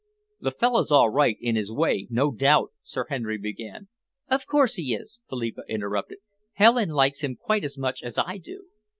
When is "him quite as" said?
7.21-7.77